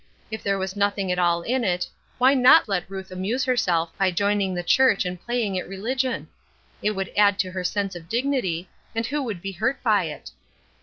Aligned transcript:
If 0.31 0.41
there 0.41 0.57
was 0.57 0.75
nothing 0.75 1.11
at 1.11 1.19
all 1.19 1.43
in 1.43 1.63
it, 1.63 1.87
why 2.17 2.33
not 2.33 2.67
let 2.67 2.89
Ruth 2.89 3.11
amuse 3.11 3.43
herself 3.43 3.95
by 3.99 4.09
joining 4.09 4.55
the 4.55 4.63
church 4.63 5.05
and 5.05 5.21
playing 5.21 5.59
at 5.59 5.67
religion? 5.69 6.27
It 6.81 6.95
would 6.95 7.11
add 7.15 7.37
to 7.37 7.51
her 7.51 7.63
sense 7.63 7.93
of 7.93 8.09
dignity, 8.09 8.67
and 8.95 9.05
who 9.05 9.21
would 9.21 9.43
be 9.43 9.51
hurt 9.51 9.83
by 9.83 10.05
it? 10.05 10.31